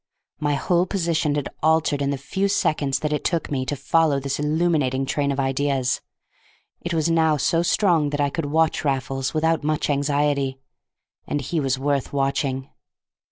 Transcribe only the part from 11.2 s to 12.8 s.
And he was worth watching.